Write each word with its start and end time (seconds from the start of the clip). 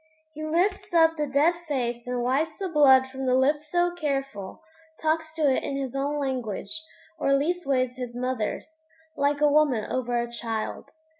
He 0.33 0.43
lifts 0.43 0.95
up 0.95 1.15
the 1.15 1.27
dead 1.27 1.53
face 1.67 2.07
and 2.07 2.23
wipes 2.23 2.57
the 2.57 2.67
blood 2.69 3.05
from 3.05 3.27
the 3.27 3.35
lips 3.35 3.69
so 3.71 3.93
careful; 3.93 4.63
talks 4.99 5.31
to 5.35 5.43
it 5.43 5.61
in 5.63 5.77
his 5.77 5.93
own 5.93 6.17
language 6.17 6.81
(or 7.19 7.35
leastways 7.35 7.97
his 7.97 8.15
mother's) 8.15 8.81
like 9.15 9.41
a 9.41 9.47
woman 9.51 9.85
over 9.91 10.19
a 10.19 10.27
child. 10.27 10.89